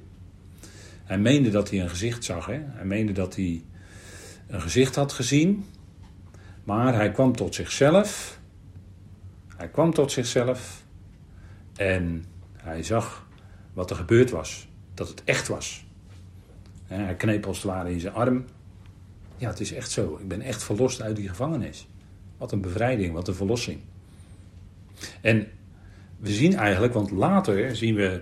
[1.04, 2.46] hij meende dat hij een gezicht zag.
[2.46, 2.60] Hè?
[2.64, 3.62] Hij meende dat hij
[4.48, 5.66] een gezicht had gezien,
[6.64, 8.40] maar hij kwam tot zichzelf.
[9.56, 10.84] Hij kwam tot zichzelf
[11.76, 12.26] en
[12.58, 13.28] hij zag
[13.74, 15.86] wat er gebeurd was, dat het echt was.
[16.86, 18.46] Hij kneep als het ware in zijn arm.
[19.38, 20.18] Ja, het is echt zo.
[20.22, 21.88] Ik ben echt verlost uit die gevangenis.
[22.38, 23.80] Wat een bevrijding, wat een verlossing.
[25.22, 25.48] En
[26.18, 28.22] we zien eigenlijk, want later zien we,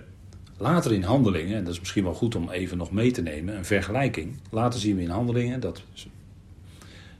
[0.56, 3.56] later in handelingen, en dat is misschien wel goed om even nog mee te nemen,
[3.56, 4.40] een vergelijking.
[4.50, 5.82] Later zien we in handelingen dat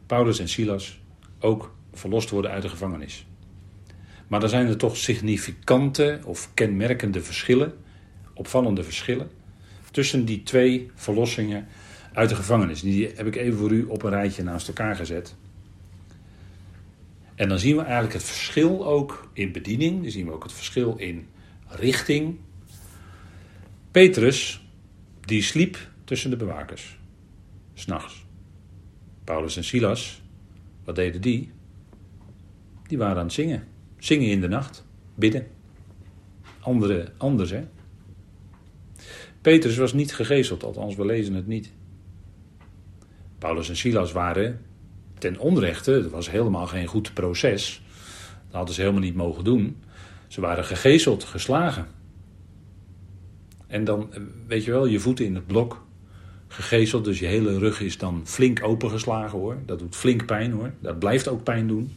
[0.06, 1.00] Paulus en Silas
[1.40, 3.26] ook verlost worden uit de gevangenis.
[4.26, 7.74] Maar dan zijn er toch significante of kenmerkende verschillen,
[8.34, 9.30] opvallende verschillen,
[9.90, 11.66] tussen die twee verlossingen
[12.12, 12.80] uit de gevangenis.
[12.80, 15.36] Die heb ik even voor u op een rijtje naast elkaar gezet.
[17.34, 20.02] En dan zien we eigenlijk het verschil ook in bediening.
[20.02, 21.28] Dan zien we ook het verschil in
[21.68, 22.38] richting.
[23.90, 24.66] Petrus,
[25.20, 26.98] die sliep tussen de bewakers.
[27.74, 28.25] S'nachts.
[29.26, 30.22] Paulus en Silas,
[30.84, 31.52] wat deden die?
[32.86, 33.66] Die waren aan het zingen.
[33.98, 34.84] Zingen in de nacht.
[35.14, 35.46] Bidden.
[36.60, 37.64] Andere, anders hè.
[39.40, 41.72] Petrus was niet gegezeld, althans we lezen het niet.
[43.38, 44.60] Paulus en Silas waren
[45.18, 47.82] ten onrechte, het was helemaal geen goed proces.
[48.46, 49.82] Dat hadden ze helemaal niet mogen doen.
[50.26, 51.86] Ze waren gegezeld, geslagen.
[53.66, 54.10] En dan,
[54.46, 55.86] weet je wel, je voeten in het blok,
[56.48, 59.58] gegezeld, dus je hele rug is dan flink opengeslagen hoor.
[59.66, 61.96] Dat doet flink pijn hoor, dat blijft ook pijn doen.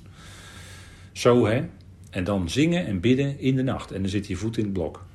[1.11, 1.65] Zo hè.
[2.09, 4.73] En dan zingen en bidden in de nacht en dan zit je voet in het
[4.73, 5.05] blok.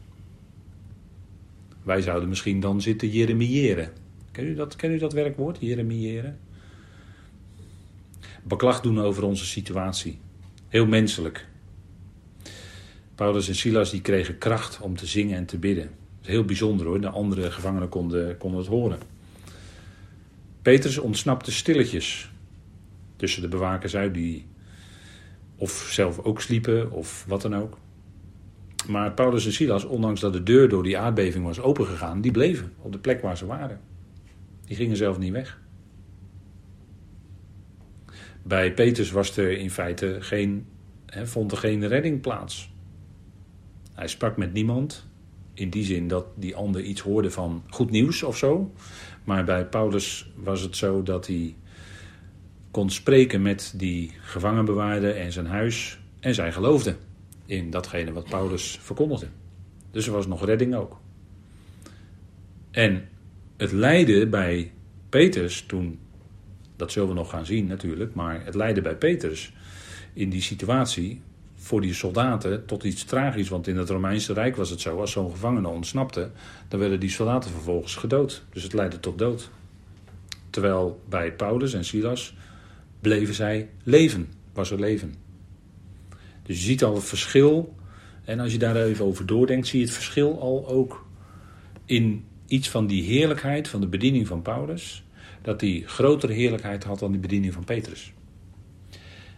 [1.83, 3.93] Wij zouden misschien dan zitten jeremiëren.
[4.33, 6.39] Ken u dat, ken u dat werkwoord, jeremiëren?
[8.45, 10.19] beklag doen over onze situatie.
[10.69, 11.47] Heel menselijk.
[13.15, 15.91] Paulus en Silas die kregen kracht om te zingen en te bidden.
[16.21, 18.99] Heel bijzonder hoor, de andere gevangenen konden, konden het horen.
[20.65, 22.31] Petrus ontsnapte stilletjes
[23.17, 24.47] tussen de bewakers uit die
[25.57, 27.79] of zelf ook sliepen of wat dan ook.
[28.89, 32.73] Maar Paulus en Silas, ondanks dat de deur door die aardbeving was opengegaan, die bleven
[32.79, 33.81] op de plek waar ze waren.
[34.65, 35.61] Die gingen zelf niet weg.
[38.43, 40.67] Bij Petrus was er in feite geen,
[41.07, 42.73] vond er geen redding plaats.
[43.95, 45.07] Hij sprak met niemand.
[45.55, 48.73] In die zin dat die ander iets hoorde van goed nieuws of zo.
[49.25, 51.57] Maar bij Paulus was het zo dat hij
[52.71, 55.99] kon spreken met die gevangenbewaarder en zijn huis.
[56.21, 56.97] En zij geloofden
[57.47, 59.27] in datgene wat Paulus verkondigde.
[59.91, 61.01] Dus er was nog redding ook.
[62.71, 63.09] En
[63.57, 64.73] het lijden bij
[65.09, 65.99] Petrus toen,
[66.77, 69.53] dat zullen we nog gaan zien natuurlijk, maar het lijden bij Petrus
[70.13, 71.21] in die situatie
[71.65, 73.49] voor die soldaten tot iets tragisch.
[73.49, 76.31] Want in het Romeinse Rijk was het zo, als zo'n gevangene ontsnapte,
[76.69, 78.43] dan werden die soldaten vervolgens gedood.
[78.53, 79.51] Dus het leidde tot dood.
[80.51, 82.35] Terwijl bij Paulus en Silas
[83.01, 85.15] bleven zij leven, was er leven.
[86.43, 87.75] Dus je ziet al het verschil.
[88.25, 91.07] En als je daar even over doordenkt, zie je het verschil al ook
[91.85, 95.05] in iets van die heerlijkheid van de bediening van Paulus.
[95.43, 98.13] Dat die grotere heerlijkheid had dan die bediening van Petrus.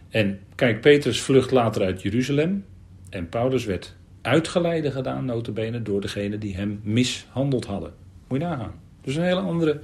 [0.09, 2.65] En kijk, Petrus vlucht later uit Jeruzalem.
[3.09, 7.93] En Paulus werd uitgeleide gedaan, notabene, door degene die hem mishandeld hadden.
[8.27, 8.73] Moet je nagaan.
[9.01, 9.81] Dus een hele andere,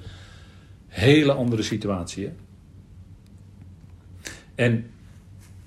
[0.87, 2.25] hele andere situatie.
[2.25, 2.31] Hè?
[4.55, 4.85] En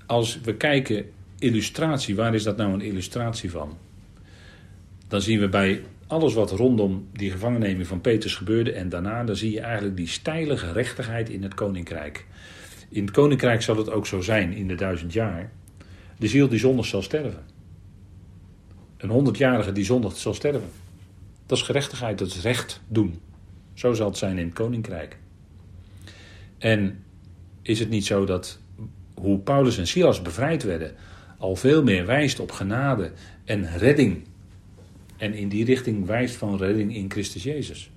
[0.05, 1.05] als we kijken,
[1.39, 3.77] illustratie, waar is dat nou een illustratie van?
[5.07, 9.35] Dan zien we bij alles wat rondom die gevangenneming van Petrus gebeurde en daarna, dan
[9.35, 12.25] zie je eigenlijk die steile gerechtigheid in het koninkrijk.
[12.89, 15.51] In het koninkrijk zal het ook zo zijn in de duizend jaar.
[16.17, 17.43] De ziel die zondig zal sterven.
[18.97, 20.69] Een honderdjarige die zondig zal sterven.
[21.45, 23.19] Dat is gerechtigheid, dat is recht doen.
[23.73, 25.17] Zo zal het zijn in het koninkrijk.
[26.57, 27.03] En
[27.61, 28.59] is het niet zo dat
[29.13, 30.95] hoe Paulus en Silas bevrijd werden,
[31.37, 33.11] al veel meer wijst op genade
[33.45, 34.23] en redding.
[35.17, 37.91] En in die richting wijst van redding in Christus Jezus.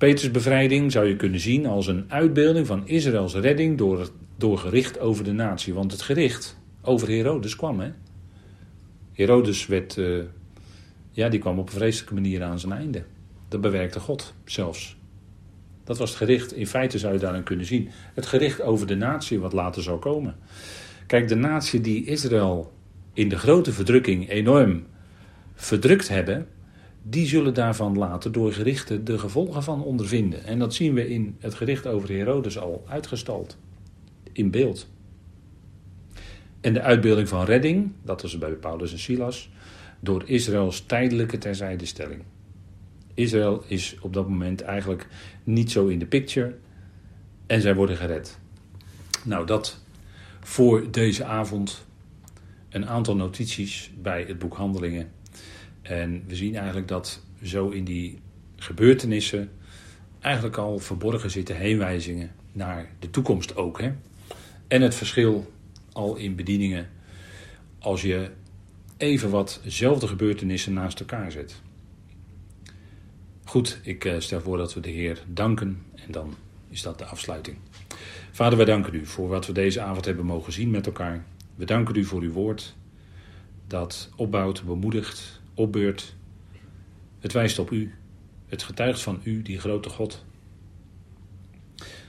[0.00, 4.98] Peters bevrijding zou je kunnen zien als een uitbeelding van Israëls redding door, door gericht
[4.98, 5.74] over de natie.
[5.74, 7.80] Want het gericht over Herodes kwam.
[7.80, 7.90] Hè?
[9.12, 10.22] Herodes werd, uh,
[11.10, 13.04] ja, die kwam op een vreselijke manier aan zijn einde.
[13.48, 14.96] Dat bewerkte God zelfs.
[15.84, 17.88] Dat was het gericht, in feite zou je daarin kunnen zien.
[18.14, 20.36] Het gericht over de natie wat later zou komen.
[21.06, 22.72] Kijk, de natie die Israël
[23.12, 24.86] in de grote verdrukking enorm
[25.54, 26.46] verdrukt hebben,
[27.02, 30.44] die zullen daarvan later door gerichten de gevolgen van ondervinden.
[30.44, 33.56] En dat zien we in het gericht over Herodes al uitgestald.
[34.32, 34.88] In beeld.
[36.60, 39.50] En de uitbeelding van redding, dat was bij Paulus en Silas,
[40.00, 42.22] door Israëls tijdelijke terzijdestelling.
[43.14, 45.08] Israël is op dat moment eigenlijk
[45.44, 46.56] niet zo in de picture
[47.46, 48.38] en zij worden gered.
[49.24, 49.82] Nou, dat
[50.40, 51.86] voor deze avond
[52.68, 55.10] een aantal notities bij het boek Handelingen
[55.82, 58.18] en we zien eigenlijk dat zo in die
[58.56, 59.50] gebeurtenissen
[60.20, 63.80] eigenlijk al verborgen zitten heenwijzingen naar de toekomst ook.
[63.80, 63.92] Hè?
[64.68, 65.52] En het verschil
[65.92, 66.88] al in bedieningen
[67.78, 68.30] als je
[68.96, 71.60] even watzelfde gebeurtenissen naast elkaar zet.
[73.44, 76.34] Goed, ik eh, stel voor dat we de Heer danken en dan
[76.68, 77.56] is dat de afsluiting.
[78.30, 81.24] Vader, wij danken u voor wat we deze avond hebben mogen zien met elkaar.
[81.54, 82.74] We danken u voor uw woord
[83.66, 86.14] dat opbouwt, bemoedigt, opbeurt.
[87.18, 87.94] Het wijst op u.
[88.46, 90.24] Het getuigt van u, die grote God.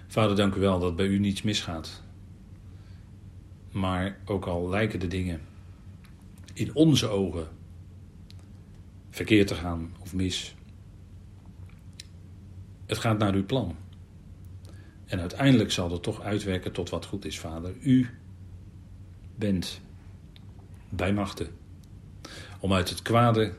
[0.07, 2.03] Vader, dank u wel dat bij u niets misgaat.
[3.71, 5.41] Maar ook al lijken de dingen
[6.53, 7.47] in onze ogen
[9.09, 10.55] verkeerd te gaan of mis.
[12.85, 13.75] Het gaat naar uw plan.
[15.05, 17.73] En uiteindelijk zal het toch uitwerken tot wat goed is, Vader.
[17.81, 18.09] U
[19.35, 19.81] bent
[20.89, 21.61] bij machten
[22.62, 23.54] om uit het kwade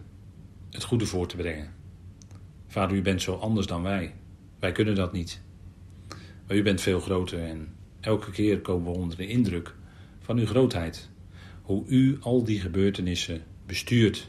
[0.70, 1.74] het goede voor te brengen.
[2.66, 4.14] Vader, u bent zo anders dan wij.
[4.58, 5.40] Wij kunnen dat niet.
[6.46, 9.74] Maar u bent veel groter en elke keer komen we onder de indruk
[10.20, 11.10] van uw grootheid.
[11.62, 14.28] Hoe u al die gebeurtenissen bestuurt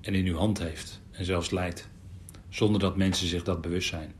[0.00, 1.88] en in uw hand heeft en zelfs leidt,
[2.48, 4.12] zonder dat mensen zich dat bewust zijn.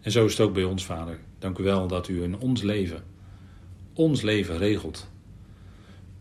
[0.00, 1.20] En zo is het ook bij ons, Vader.
[1.38, 3.04] Dank u wel dat u in ons leven,
[3.92, 5.10] ons leven regelt.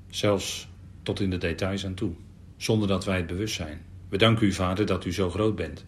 [0.10, 0.70] Zelfs
[1.04, 2.16] tot in de details aan toe
[2.58, 3.86] zonder dat wij het bewust zijn.
[4.10, 5.86] We danken u, Vader, dat u zo groot bent.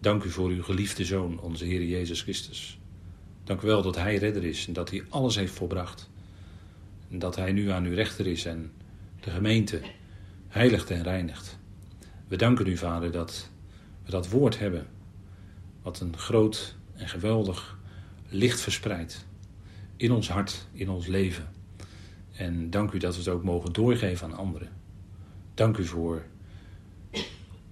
[0.00, 2.78] Dank u voor uw geliefde Zoon, onze Heer Jezus Christus.
[3.44, 6.10] Dank u wel dat Hij redder is en dat Hij alles heeft volbracht.
[7.10, 8.72] En dat Hij nu aan uw rechter is en
[9.20, 9.80] de gemeente
[10.48, 11.58] heiligt en reinigt.
[12.28, 13.50] We danken u, Vader, dat
[14.04, 14.86] we dat woord hebben,
[15.82, 17.78] wat een groot en geweldig
[18.28, 19.26] licht verspreidt
[19.96, 21.48] in ons hart, in ons leven.
[22.32, 24.79] En dank u dat we het ook mogen doorgeven aan anderen.
[25.60, 26.22] Dank u voor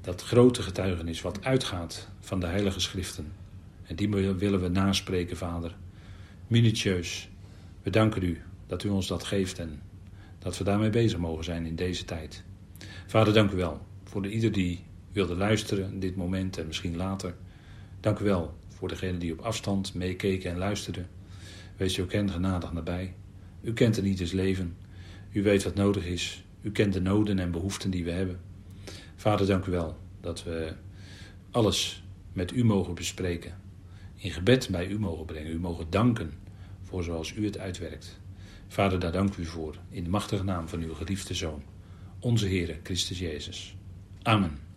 [0.00, 3.32] dat grote getuigenis wat uitgaat van de Heilige Schriften.
[3.82, 5.76] En die willen we naspreken, Vader.
[6.46, 7.28] Minutieus.
[7.82, 9.82] We danken u dat u ons dat geeft en
[10.38, 12.44] dat we daarmee bezig mogen zijn in deze tijd.
[13.06, 16.96] Vader, dank u wel voor de, ieder die wilde luisteren in dit moment en misschien
[16.96, 17.34] later.
[18.00, 21.08] Dank u wel voor degenen die op afstand meekeken en luisterden.
[21.76, 23.14] Wees u ook hen genadig nabij.
[23.60, 24.76] U kent een ieders leven.
[25.32, 26.42] U weet wat nodig is.
[26.62, 28.40] U kent de noden en behoeften die we hebben.
[29.16, 30.72] Vader, dank u wel dat we
[31.50, 32.02] alles
[32.32, 33.58] met u mogen bespreken.
[34.16, 35.52] In gebed bij u mogen brengen.
[35.52, 36.32] U mogen danken
[36.82, 38.20] voor zoals u het uitwerkt.
[38.68, 39.76] Vader, daar dank u voor.
[39.88, 41.62] In de machtige naam van uw geliefde Zoon,
[42.18, 43.76] onze Heer Christus Jezus.
[44.22, 44.67] Amen.